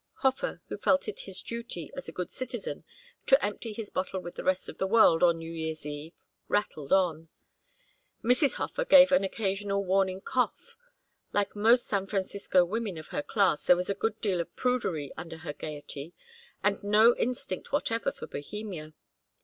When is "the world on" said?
4.79-5.37